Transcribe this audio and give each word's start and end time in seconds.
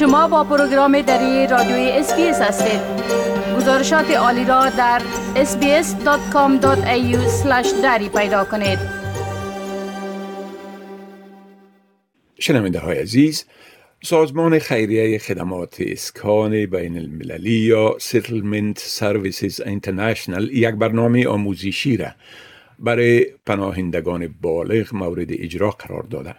شما 0.00 0.28
با 0.28 0.44
پروگرام 0.44 1.02
دری 1.02 1.46
رادیوی 1.46 1.90
SBS 1.90 2.40
هستید 2.40 2.80
گزارشات 3.56 4.10
عالی 4.10 4.44
را 4.44 4.70
در 4.70 5.02
sbs.com.au 5.34 6.66
دری 7.82 8.08
پیدا 8.08 8.44
کنید 8.44 8.78
شنونده 12.38 12.78
های 12.78 12.98
عزیز 12.98 13.44
سازمان 14.02 14.58
خیریه 14.58 15.18
خدمات 15.18 15.76
اسکان 15.80 16.66
بین 16.66 16.98
المللی 16.98 17.50
یا 17.50 17.96
Settlement 18.00 18.78
Services 18.78 19.60
International 19.60 20.48
یک 20.52 20.74
برنامه 20.74 21.28
آموزشی 21.28 21.96
را 21.96 22.10
برای 22.78 23.26
پناهندگان 23.46 24.34
بالغ 24.40 24.94
مورد 24.94 25.28
اجرا 25.30 25.70
قرار 25.70 26.02
داده. 26.02 26.34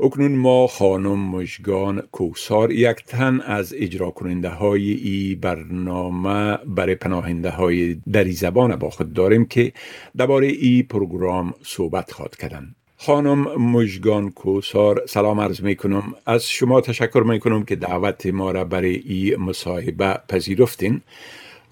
اکنون 0.00 0.36
ما 0.36 0.66
خانم 0.66 1.18
مشگان 1.18 2.02
کوسار 2.12 2.72
یک 2.72 3.04
تن 3.06 3.40
از 3.40 3.74
اجرا 3.76 4.10
کننده 4.10 4.48
های 4.48 4.90
ای 4.90 5.34
برنامه 5.34 6.58
برای 6.66 6.94
پناهنده 6.94 7.50
های 7.50 7.94
دری 8.12 8.32
زبان 8.32 8.76
با 8.76 8.90
خود 8.90 9.12
داریم 9.12 9.44
که 9.44 9.72
درباره 10.16 10.46
ای 10.46 10.82
پروگرام 10.82 11.54
صحبت 11.62 12.12
خواد 12.12 12.36
کردن. 12.36 12.74
خانم 12.96 13.62
مجگان 13.62 14.30
کوسار 14.30 15.02
سلام 15.06 15.40
عرض 15.40 15.60
می 15.60 15.76
کنم 15.76 16.14
از 16.26 16.48
شما 16.48 16.80
تشکر 16.80 17.22
می 17.26 17.40
کنم 17.40 17.64
که 17.64 17.76
دعوت 17.76 18.26
ما 18.26 18.50
را 18.50 18.64
برای 18.64 18.94
ای 18.94 19.36
مصاحبه 19.36 20.18
پذیرفتین. 20.28 21.00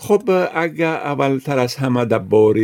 خب 0.00 0.48
اگر 0.54 0.94
اولتر 0.94 1.58
از 1.58 1.76
همه 1.76 2.04
درباره 2.04 2.62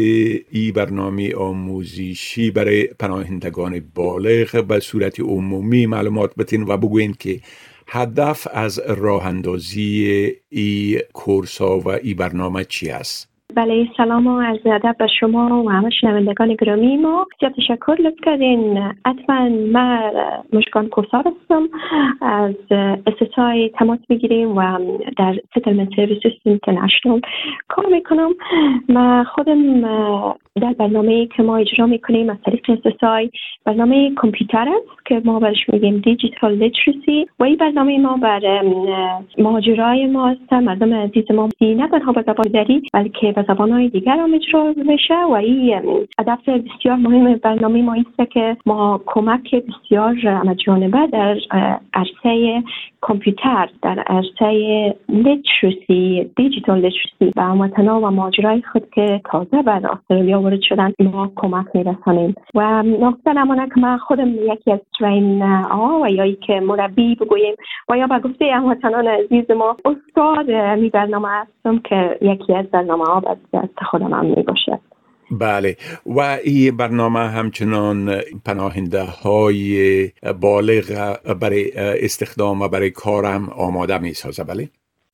ای 0.50 0.72
برنامه 0.72 1.34
آموزشی 1.34 2.50
برای 2.50 2.84
پناهندگان 2.84 3.80
بالغ 3.94 4.64
به 4.64 4.80
صورت 4.80 5.20
عمومی 5.20 5.86
معلومات 5.86 6.34
بتین 6.34 6.62
و 6.62 6.76
بگوین 6.76 7.14
که 7.18 7.40
هدف 7.86 8.46
از 8.52 8.78
راه 8.78 9.26
اندازی 9.26 10.32
ای 10.48 11.02
کورس 11.12 11.60
و 11.60 11.88
ای 11.88 12.14
برنامه 12.14 12.64
چی 12.64 12.90
است؟ 12.90 13.33
بله 13.56 13.88
سلام 13.96 14.26
و 14.26 14.30
از 14.30 14.58
ادب 14.64 14.96
به 14.98 15.06
شما 15.06 15.62
و 15.62 15.70
همه 15.70 15.90
شنوندگان 15.90 16.54
گرامی. 16.54 16.96
ما 16.96 17.26
بسیار 17.36 17.52
تشکر 17.52 17.96
لطف 18.00 18.20
کردین. 18.24 18.92
حتما 19.06 19.48
من 19.48 20.12
مشکان 20.52 20.88
کوسار 20.88 21.24
هستم. 21.26 21.68
از 22.20 22.54
اسسای 23.06 23.68
تماس 23.68 23.98
می‌گیریم 24.08 24.56
و 24.56 24.78
در 25.18 25.34
ستلمنت 25.56 25.88
سرویسز 25.96 26.32
اینترنشنال 26.44 27.20
کار 27.68 27.86
می‌کنم. 27.86 28.30
ما 28.88 29.24
خودم 29.24 29.84
در 30.60 30.72
برنامه 30.72 31.26
که 31.26 31.42
ما 31.42 31.56
اجرا 31.56 31.86
می‌کنیم 31.86 32.30
از 32.30 32.36
طریق 32.46 32.70
اسسای 32.70 33.30
برنامه 33.64 34.14
کامپیوتر 34.14 34.68
است 34.68 35.06
که 35.06 35.22
ما 35.24 35.40
برش 35.40 35.68
میگیم 35.72 35.98
دیجیتال 35.98 36.52
لیترسی 36.52 37.26
و 37.38 37.44
این 37.44 37.56
برنامه 37.56 37.98
ما 37.98 38.16
بر 38.16 38.62
ماجرای 39.38 40.06
ما 40.06 40.28
است. 40.28 40.52
مردم 40.52 40.94
عزیز 40.94 41.30
ما 41.30 41.48
نه 41.60 41.88
تنها 41.88 42.12
به 42.12 42.22
زبان 42.22 42.46
دری 42.46 42.82
بلکه 42.92 43.32
به 43.32 43.44
زبان 43.48 43.72
های 43.72 43.88
دیگر 43.88 44.16
هم 44.16 44.34
اجرا 44.34 44.74
بشه 44.88 45.24
و 45.24 45.32
این 45.32 45.80
هدف 46.18 46.48
بسیار 46.48 46.96
مهم 46.96 47.34
برنامه 47.34 47.82
ما 47.82 47.94
است 47.94 48.30
که 48.30 48.56
ما 48.66 49.00
کمک 49.06 49.54
بسیار 49.54 50.14
جانبه 50.66 51.06
در 51.06 51.36
عرصه 51.94 52.62
کامپیوتر 53.04 53.68
در 53.82 53.98
عرصه 53.98 54.94
لیترسی 55.08 56.30
دیجیتال 56.36 56.78
لیترسی 56.78 57.32
و 57.36 57.42
هموطنا 57.42 58.00
و 58.00 58.10
ماجرای 58.10 58.62
خود 58.72 58.90
که 58.90 59.20
تازه 59.30 59.62
بر 59.62 59.86
استرالیا 59.86 60.40
وارد 60.40 60.60
شدن 60.62 60.92
ما 61.00 61.32
کمک 61.36 61.66
میرسانیم. 61.74 62.34
و 62.54 62.82
نقطه 62.82 63.32
نمانه 63.32 63.68
که 63.74 63.80
من 63.80 63.98
خودم 63.98 64.28
یکی 64.28 64.72
از 64.72 64.80
ترین 64.98 65.42
ها 65.42 66.00
و 66.02 66.10
یا 66.10 66.34
که 66.34 66.60
مربی 66.60 67.14
بگوییم 67.14 67.54
و 67.88 67.98
یا 67.98 68.06
به 68.06 68.18
گفته 68.18 68.44
هموطنان 68.54 69.06
عزیز 69.06 69.50
ما 69.50 69.76
استاد 69.84 70.50
می 70.78 70.90
برنامه 70.90 71.28
هستم 71.28 71.78
که 71.78 72.18
یکی 72.22 72.54
از 72.54 72.66
برنامه 72.66 73.04
ها 73.04 73.22
دست 73.52 73.78
خودم 73.90 74.14
هم 74.14 74.26
می 74.26 74.42
باشد 74.42 74.93
بله. 75.30 75.76
و 76.06 76.20
این 76.44 76.76
برنامه 76.76 77.20
همچنان 77.20 78.20
پناهنده 78.44 79.02
های 79.02 80.08
بالغ 80.40 81.16
برای 81.40 81.72
استخدام 81.76 82.62
و 82.62 82.68
برای 82.68 82.90
کارم 82.90 83.48
آماده 83.48 83.98
می 83.98 84.12
سازه 84.12 84.44
بله؟ 84.44 84.68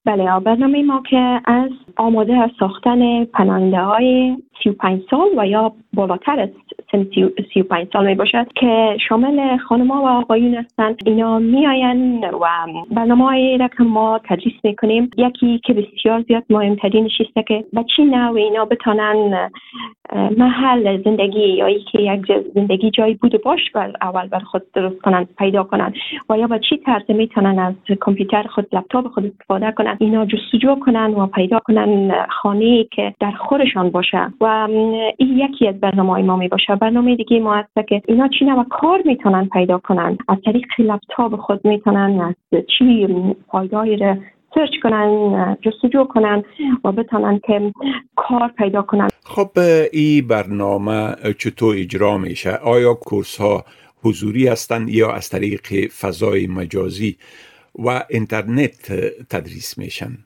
بله 0.04 0.40
برنامه 0.40 0.82
ما 0.82 1.02
که 1.10 1.40
از 1.44 1.70
آماده 1.96 2.50
ساختن 2.58 3.24
پناهنده 3.24 3.80
های 3.80 4.36
35 4.62 5.02
سال 5.10 5.28
و 5.36 5.46
یا 5.46 5.72
بالاتر 5.92 6.40
از 6.40 6.48
سن 6.92 7.06
35 7.54 7.88
سال 7.92 8.06
می 8.06 8.14
باشد 8.14 8.46
که 8.54 8.96
شامل 9.08 9.56
خانما 9.56 10.02
و 10.02 10.06
آقایون 10.06 10.54
هستند. 10.54 10.96
اینا 11.06 11.38
می 11.38 11.66
آین 11.66 12.24
و 12.24 12.38
برنامه 12.90 13.24
هایی 13.24 13.58
را 13.58 13.68
که 13.68 13.82
ما 13.82 14.20
تدریس 14.24 14.54
می 14.64 14.76
کنیم 14.76 15.10
یکی 15.16 15.60
که 15.64 15.72
بسیار 15.72 16.22
زیاد 16.28 16.44
مهمترین 16.50 17.04
است 17.04 17.46
که 17.48 17.64
بچی 17.76 18.04
نو 18.04 18.36
اینا 18.36 18.64
بتانن 18.64 19.50
محل 20.12 21.02
زندگی 21.02 21.48
یا 21.48 21.78
که 21.92 22.02
یک 22.02 22.32
زندگی 22.54 22.90
جایی 22.90 23.14
بود 23.14 23.42
باش 23.42 23.70
بر 23.74 23.92
اول 24.00 24.28
بر 24.28 24.38
خود 24.38 24.62
درست 24.72 25.00
کنن 25.00 25.26
پیدا 25.38 25.62
کنن 25.62 25.92
و 26.28 26.38
یا 26.38 26.46
با 26.46 26.58
چی 26.58 26.76
طرز 26.76 27.02
می‌تونن 27.08 27.58
از 27.58 27.74
کامپیوتر 28.00 28.42
خود 28.42 28.66
لپتاپ 28.72 29.08
خود 29.08 29.24
استفاده 29.26 29.72
کنن 29.72 29.96
اینا 30.00 30.26
جستجو 30.26 30.74
کنن 30.74 31.14
و 31.14 31.26
پیدا 31.26 31.58
کنن 31.58 32.14
خانه 32.28 32.84
که 32.84 33.14
در 33.20 33.30
خورشان 33.30 33.90
باشه 33.90 34.26
و 34.40 34.68
این 35.18 35.38
یکی 35.38 35.68
از 35.68 35.80
برنامه 35.80 36.22
ما 36.22 36.36
می 36.36 36.48
باشه 36.48 36.76
برنامه 36.76 37.16
دیگه 37.16 37.40
ما 37.40 37.54
هست 37.54 37.88
که 37.88 38.02
اینا 38.08 38.28
چی 38.28 38.44
و 38.44 38.64
کار 38.70 39.02
می‌تونن 39.04 39.48
پیدا 39.52 39.78
کنن 39.78 40.18
از 40.28 40.38
طریق 40.44 40.66
لپتاپ 40.78 41.36
خود 41.36 41.66
می‌تونن 41.66 42.20
از 42.20 42.64
چی 42.78 43.08
فایدهایی 43.52 43.96
را 43.96 44.16
سرچ 44.54 44.70
کنن 44.82 45.56
جستجو 45.62 46.04
کنن 46.04 46.42
و 46.84 46.92
بتونن 46.92 47.40
که 47.46 47.72
کار 48.16 48.48
پیدا 48.58 48.82
کنن. 48.82 49.08
خب 49.24 49.50
این 49.92 50.26
برنامه 50.26 51.14
چطور 51.38 51.76
اجرا 51.76 52.18
میشه؟ 52.18 52.56
آیا 52.56 52.94
کورس 52.94 53.40
ها 53.40 53.64
حضوری 54.04 54.48
هستند 54.48 54.88
یا 54.88 55.12
از 55.12 55.28
طریق 55.28 55.90
فضای 56.00 56.46
مجازی 56.46 57.16
و 57.78 58.02
اینترنت 58.10 58.92
تدریس 59.30 59.78
میشن؟ 59.78 60.18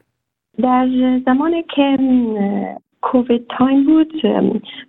در 0.63 0.89
زمانی 1.27 1.65
که 1.77 1.99
COVID 3.05 3.47
time 3.59 3.85
بود. 3.85 4.13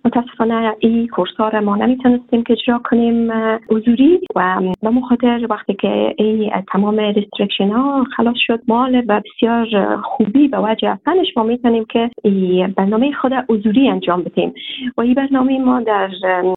متاسفانه 0.04 0.74
این 0.78 1.06
کورس 1.06 1.34
ها 1.38 1.48
را 1.48 1.60
ما 1.60 1.76
نمی‌تونستیم 1.76 2.42
که 2.42 2.52
اجرا 2.52 2.80
کنیم 2.84 3.32
حضوری. 3.70 4.20
و 4.36 4.60
به 4.82 4.90
خاطر 4.90 5.46
وقتی 5.50 5.74
که 5.74 6.14
این 6.18 6.52
تمام 6.72 7.00
restriction 7.00 7.68
ها 7.68 8.04
خلاص 8.16 8.36
شد 8.36 8.60
مال 8.68 9.02
و 9.08 9.20
بسیار 9.20 9.96
خوبی 10.02 10.48
به 10.48 10.58
وجه 10.58 10.88
اصلش 10.88 11.36
ما 11.36 11.42
می‌تونیم 11.42 11.84
که 11.84 12.10
برنامه 12.76 13.12
خود 13.12 13.32
حضوری 13.48 13.88
انجام 13.88 14.22
بدیم. 14.22 14.54
و 14.96 15.00
این 15.00 15.14
برنامه 15.14 15.58
ما 15.58 15.80
در 15.80 16.10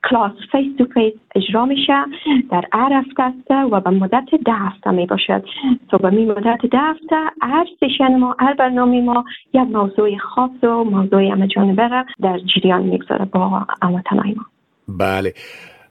کلاس 0.10 0.32
face 0.52 0.76
to 0.78 0.86
face 0.86 1.14
اجرا 1.36 1.66
میشه 1.66 2.06
در 2.52 2.64
هر 2.74 2.94
هفته 2.94 3.56
و 3.56 3.80
به 3.80 3.90
مدت 3.90 4.36
ده 4.46 4.54
هفته 4.54 4.92
می 4.92 5.06
باشد. 5.06 5.44
تو 5.90 5.98
به 5.98 6.10
مدت 6.10 6.66
ده 6.72 6.80
هفته 6.80 7.16
هر 7.42 7.66
session 7.80 8.20
ما 8.20 8.36
هر 8.40 8.54
برنامه 8.54 9.02
ما 9.02 9.26
یک 9.54 9.62
موضوع 9.62 10.18
خاص 10.18 10.64
و 10.64 10.84
موضوع 10.84 11.36
جانبه 11.56 11.90
در 12.22 12.40
جریان 12.40 12.84
می‌گذاره 12.84 13.26
با 13.26 13.66
هموطنهای 13.82 14.34
ما. 14.34 14.46
بله. 14.88 15.34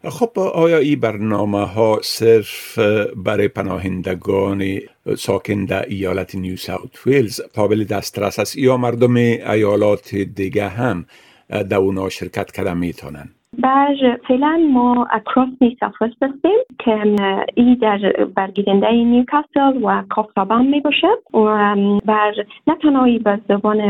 خب 0.04 0.38
آیا 0.38 0.78
این 0.78 1.00
برنامه 1.00 1.64
ها 1.66 1.98
صرف 2.02 2.78
برای 3.16 3.48
پناهندگان 3.48 4.64
ساکن 5.16 5.64
در 5.64 5.84
ایالت 5.88 6.34
نیو 6.34 6.56
ساوت 6.56 7.06
ویلز 7.06 7.40
قابل 7.54 7.84
دسترس 7.84 8.38
است 8.38 8.58
یا 8.58 8.76
مردم 8.76 9.16
ایالات 9.16 10.14
دیگه 10.14 10.68
هم 10.68 11.04
در 11.70 11.76
اونا 11.76 12.08
شرکت 12.08 12.52
کرده 12.52 12.74
می‌تونن؟ 12.74 13.28
بر 13.58 13.94
فعلا 14.28 14.68
ما 14.72 15.06
اکراس 15.10 15.48
نیو 15.60 15.72
ساوت 15.80 16.12
هستیم 16.22 16.58
که 16.78 17.16
ای 17.54 17.74
در 17.74 17.98
برگیرنده 18.34 18.90
نیوکاسل 18.90 19.82
و 19.82 20.02
کافرابان 20.10 20.66
می 20.66 20.80
باشد 20.80 21.18
و 21.34 21.76
بر 22.04 22.34
نه 22.66 22.76
تنها 22.82 23.18
به 23.24 23.40
زبان 23.48 23.80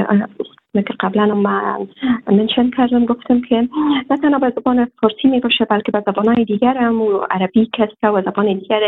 که 0.75 0.95
قبلا 1.01 1.35
من 1.35 1.89
منشن 2.27 2.71
کردم 2.71 3.05
گفتم 3.05 3.41
که 3.41 3.69
نه 4.11 4.17
تنها 4.23 4.39
به 4.39 4.53
زبان 4.57 4.85
فارسی 5.01 5.29
می 5.29 5.41
باشه 5.41 5.65
بلکه 5.65 5.93
به 5.93 6.03
زبان 6.07 6.35
های 6.35 6.45
دیگر 6.45 6.77
هم 6.77 7.03
و 7.03 7.19
عربی 7.31 7.71
کسته 7.73 8.09
و 8.09 8.23
زبان 8.23 8.59
دیگر 8.59 8.81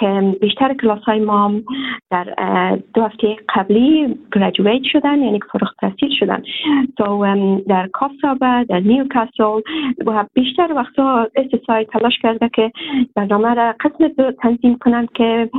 که 0.00 0.36
بیشتر 0.40 0.74
کلاس 0.74 1.02
های 1.02 1.20
ما 1.20 1.52
در 2.10 2.24
دو 2.94 3.02
هفته 3.02 3.36
قبلی 3.54 4.18
گریجویت 4.32 4.82
شدن 4.92 5.22
یعنی 5.22 5.40
فارغ 5.52 5.74
تحصیل 5.80 6.10
شدن. 6.18 6.42
تو 6.96 7.26
در 7.68 7.88
کاسابه 7.92 8.64
در 8.68 8.80
نیوکاسل 8.80 9.60
و 10.06 10.24
بیشتر 10.34 10.72
وقتا 10.72 11.28
استثای 11.36 11.84
تلاش 11.84 12.18
کرده 12.22 12.50
که 12.54 12.72
برنامه 13.16 13.54
را 13.54 13.74
قسم 13.80 14.30
تنظیم 14.42 14.78
کنند 14.78 15.08
که 15.12 15.50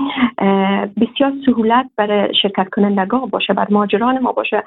بسیار 1.01 1.33
سهولت 1.45 1.85
برای 1.97 2.33
شرکت 2.41 2.69
کنندگان 2.69 3.25
باشه 3.25 3.53
بر 3.53 3.67
ماجران 3.69 4.19
ما 4.19 4.31
باشه. 4.31 4.63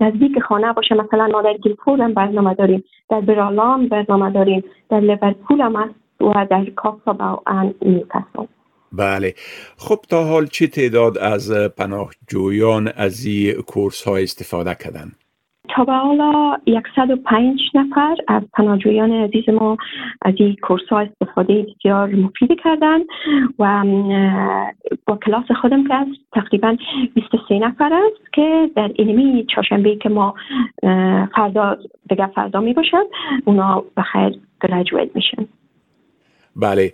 نزدیک 0.00 0.39
خانه 0.40 0.72
باشه. 0.72 0.94
مثلا 0.94 1.26
ما 1.26 1.42
در 1.42 1.52
گیلفورد 1.52 2.00
هم 2.00 2.14
برنامه 2.14 2.54
داریم. 2.54 2.84
در 3.10 3.20
برالام 3.20 3.88
برنامه 3.88 4.30
داریم. 4.30 4.64
در 4.90 5.00
لیورپول 5.00 5.60
هم 5.60 5.76
هست 5.76 5.94
و 6.20 6.46
در 6.50 6.64
کاسا 6.64 7.12
با 7.12 7.42
نیوکاسل. 7.82 8.46
بله. 8.92 9.34
خب 9.76 9.98
تا 10.08 10.24
حال 10.24 10.46
چه 10.46 10.66
تعداد 10.66 11.18
از 11.18 11.52
پناهجویان 11.52 12.92
از 12.96 13.24
این 13.24 13.52
کورس 13.52 14.02
ها 14.02 14.16
استفاده 14.16 14.74
کردن؟ 14.74 15.12
تا 15.74 15.84
به 15.84 15.92
حالا 15.92 16.56
105 16.96 17.60
نفر 17.74 18.16
از 18.28 18.42
پناهجویان 18.52 19.12
عزیز 19.12 19.48
ما 19.48 19.76
از 20.22 20.34
این 20.36 20.56
کورس 20.62 20.82
ها 20.90 21.00
استفاده 21.00 21.62
بسیار 21.62 22.08
مفیدی 22.08 22.56
کردن 22.64 22.98
و 23.58 23.84
با 25.06 25.16
کلاس 25.26 25.44
خودم 25.60 25.88
که 25.88 25.94
است 25.94 26.10
تقریبا 26.32 26.76
23 27.14 27.58
نفر 27.58 27.92
است 27.92 28.32
که 28.32 28.70
در 28.76 28.90
اینمی 28.94 29.46
چاشنبه 29.54 29.96
که 29.96 30.08
ما 30.08 30.34
فردا 31.34 31.76
دیگه 32.08 32.26
فردا 32.26 32.60
می 32.60 32.72
باشد 32.72 33.06
اونا 33.44 33.84
بخیر 33.96 34.38
گراجویت 34.62 35.08
میشن 35.14 35.46
بله 36.56 36.92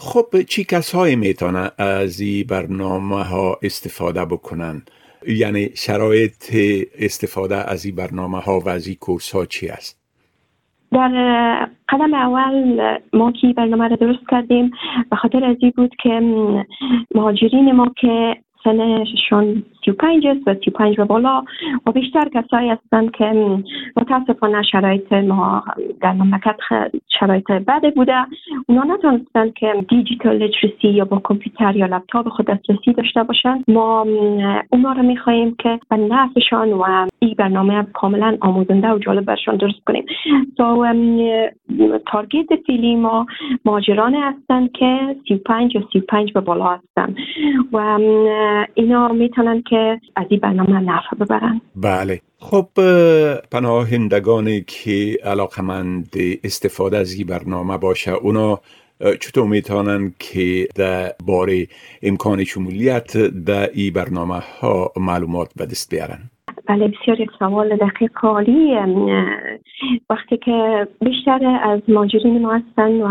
خب 0.00 0.42
چی 0.48 0.64
کسایی 0.64 1.16
می‌تونن 1.16 1.70
از 1.78 2.20
این 2.20 2.46
برنامه 2.46 3.24
ها 3.24 3.58
استفاده 3.62 4.24
بکنن؟ 4.24 4.82
یعنی 5.26 5.68
شرایط 5.74 6.54
استفاده 6.98 7.70
از 7.70 7.84
این 7.84 7.96
برنامه 7.96 8.38
ها 8.38 8.60
و 8.60 8.68
از 8.68 8.86
این 8.86 8.96
کورس 9.00 9.34
ها 9.34 9.46
چی 9.46 9.68
است؟ 9.68 10.00
در 10.92 11.68
قدم 11.88 12.14
اول 12.14 12.98
ما 13.12 13.32
که 13.32 13.52
برنامه 13.56 13.88
را 13.88 13.96
درست 13.96 14.30
کردیم 14.30 14.70
به 15.10 15.16
خاطر 15.16 15.44
از 15.44 15.56
بود 15.76 15.92
که 16.02 16.20
مهاجرین 17.14 17.72
ما 17.72 17.92
که 18.00 18.36
سنشون 18.64 19.62
35 19.84 20.26
است 20.26 20.48
و 20.48 20.54
35 20.54 21.00
و 21.00 21.04
بالا 21.04 21.44
و 21.86 21.92
بیشتر 21.92 22.28
کسایی 22.34 22.70
هستند 22.70 23.10
که 23.10 23.58
متاسفانه 23.96 24.62
شرایط 24.62 25.12
ما 25.12 25.64
در 26.00 26.12
مملکت 26.12 26.56
شرایط 27.20 27.52
بده 27.52 27.90
بوده. 27.90 28.16
اونا 28.68 28.82
نتونستن 28.82 29.50
که 29.50 29.84
دیجیتال 29.88 30.36
لیترسی 30.36 30.88
یا 30.88 31.04
با 31.04 31.18
کامپیوتر 31.18 31.76
یا 31.76 31.86
لپتاپ 31.86 32.28
خود 32.28 32.46
دسترسی 32.46 32.92
داشته 32.92 33.22
باشن 33.22 33.64
ما 33.68 34.06
اونا 34.72 34.92
رو 34.92 35.02
می‌خواهیم 35.02 35.56
که 35.58 35.80
به 35.90 35.96
نفعشان 35.96 36.72
و 36.72 37.06
این 37.18 37.34
برنامه 37.38 37.86
کاملا 37.92 38.36
آموزنده 38.40 38.92
و 38.92 38.98
جالب 38.98 39.24
برشان 39.24 39.56
درست 39.56 39.84
کنیم. 39.86 40.06
سو 40.56 40.86
تارگت 42.06 42.46
فیلی 42.66 42.96
ما 42.96 43.26
ماجران 43.64 44.14
هستند 44.14 44.72
که 44.72 45.16
35 45.28 45.74
یا 45.74 45.82
35 45.92 46.32
به 46.32 46.40
بالا 46.40 46.64
هستند. 46.64 47.16
و 47.72 47.98
اینا 48.74 49.08
می‌تونن 49.08 49.62
که 49.70 50.00
از 50.16 50.26
این 50.28 50.40
برنامه 50.40 50.80
نفع 50.80 51.16
ببرن 51.20 51.60
بله. 51.76 52.20
خب 52.38 52.68
پناهندگانی 53.50 54.64
که 54.66 55.18
علاقمند 55.24 56.16
استفاده 56.44 56.96
از 56.96 57.12
این 57.12 57.26
برنامه 57.26 57.78
باشه 57.78 58.10
اونا 58.10 58.60
چطور 59.20 59.46
می‌تونن 59.46 60.12
که 60.18 60.68
در 60.74 61.12
باره 61.26 61.66
امکان 62.02 62.44
شمولیت 62.44 63.16
در 63.46 63.70
این 63.74 63.92
برنامه 63.92 64.34
ها 64.60 64.92
معلومات 64.96 65.50
به 65.56 65.66
دست 65.66 65.94
بیارن؟ 65.94 66.18
بله 66.66 66.88
بسیار 66.88 67.20
یک 67.20 67.30
سوال 67.38 67.76
دقیق 67.76 68.24
عالی. 68.24 68.74
وقتی 70.10 70.36
که 70.36 70.88
بیشتر 71.00 71.60
از 71.62 71.80
ماجرین 71.88 72.42
ما 72.42 72.54
هستن 72.54 73.00
و 73.02 73.08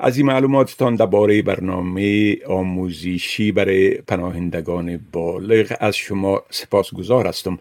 از 0.00 0.18
این 0.18 0.26
معلوماتتان 0.26 0.94
درباره 0.94 1.42
برنامه 1.42 2.36
آموزشی 2.48 3.52
برای 3.52 3.94
پناهندگان 4.08 4.98
بالغ 5.12 5.72
از 5.80 5.96
شما 5.96 6.40
سپاسگزار 6.50 7.26
هستم 7.26 7.58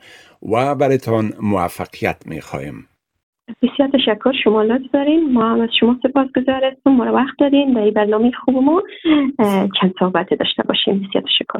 و 0.51 0.75
برایتان 0.75 1.33
موفقیت 1.41 2.17
می‌خواهیم 2.25 2.87
بسیار 3.61 3.89
تشکر 3.93 4.31
شما 4.43 4.63
لطف 4.63 4.91
دارین. 4.93 5.33
ما 5.33 5.49
هم 5.49 5.61
از 5.61 5.69
شما 5.79 5.99
سپاسگزار 6.03 6.75
ما 6.85 7.13
وقت 7.13 7.37
دارین 7.39 7.73
در 7.73 7.81
این 7.81 7.93
برنامه 7.93 8.31
خوب 8.31 8.55
ما 8.55 8.83
چند 9.81 9.93
صحبت 9.99 10.33
داشته 10.33 10.63
باشیم 10.63 11.07
بسیار 11.09 11.23
تشکر. 11.23 11.59